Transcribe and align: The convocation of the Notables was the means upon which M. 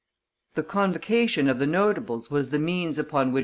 The 0.55 0.63
convocation 0.63 1.47
of 1.47 1.59
the 1.59 1.67
Notables 1.67 2.31
was 2.31 2.49
the 2.49 2.57
means 2.57 2.97
upon 2.97 3.31
which 3.33 3.39
M. 3.39 3.39